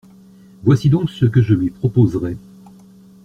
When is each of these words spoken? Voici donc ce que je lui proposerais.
Voici 0.63 0.89
donc 0.89 1.11
ce 1.11 1.27
que 1.27 1.43
je 1.43 1.53
lui 1.53 1.69
proposerais. 1.69 2.35